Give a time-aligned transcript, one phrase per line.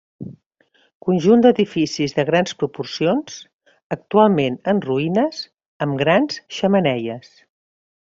[1.07, 3.35] Conjunt d'edificis de grans proporcions,
[3.99, 5.43] actualment en ruïnes,
[5.87, 7.31] amb grans xemeneies.